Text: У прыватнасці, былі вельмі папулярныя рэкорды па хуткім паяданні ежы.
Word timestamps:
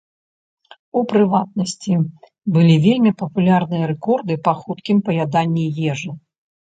У 0.99 1.01
прыватнасці, 1.11 1.93
былі 2.55 2.77
вельмі 2.85 3.11
папулярныя 3.21 3.89
рэкорды 3.91 4.37
па 4.47 4.53
хуткім 4.63 4.97
паяданні 5.11 5.67
ежы. 5.91 6.11